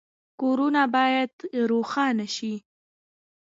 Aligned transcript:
کورونه 0.39 0.81
باید 0.95 1.31
روښانه 1.69 2.27
شي 2.35 2.53